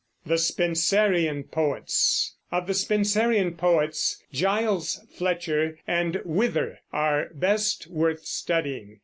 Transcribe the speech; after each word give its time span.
THE 0.25 0.39
SPENSERIAN 0.39 1.43
POETS. 1.51 2.35
Of 2.51 2.65
the 2.65 2.73
Spenserian 2.73 3.53
poets 3.55 4.23
Giles 4.33 4.99
Fletcher 5.15 5.77
and 5.85 6.19
Wither 6.25 6.79
are 6.91 7.29
best 7.35 7.85
worth 7.85 8.25
studying. 8.25 8.97